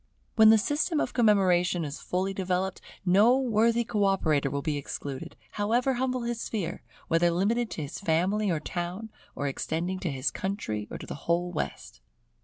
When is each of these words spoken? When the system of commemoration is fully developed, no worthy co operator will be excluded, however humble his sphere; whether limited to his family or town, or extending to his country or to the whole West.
When 0.35 0.49
the 0.49 0.57
system 0.57 0.99
of 0.99 1.13
commemoration 1.13 1.85
is 1.85 1.99
fully 2.01 2.33
developed, 2.33 2.81
no 3.05 3.37
worthy 3.37 3.83
co 3.83 4.05
operator 4.05 4.49
will 4.49 4.63
be 4.63 4.75
excluded, 4.75 5.35
however 5.51 5.93
humble 5.93 6.23
his 6.23 6.41
sphere; 6.41 6.81
whether 7.07 7.29
limited 7.29 7.69
to 7.69 7.83
his 7.83 7.99
family 7.99 8.49
or 8.49 8.59
town, 8.59 9.11
or 9.35 9.47
extending 9.47 9.99
to 9.99 10.09
his 10.09 10.31
country 10.31 10.87
or 10.89 10.97
to 10.97 11.05
the 11.05 11.13
whole 11.29 11.51
West. 11.51 12.01